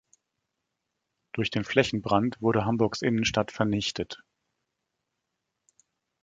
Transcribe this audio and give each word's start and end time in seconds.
Durch 1.31 1.51
den 1.51 1.63
Flächenbrand 1.63 2.41
wurde 2.41 2.65
Hamburgs 2.65 3.03
Innenstadt 3.03 3.51
vernichtet. 3.51 4.23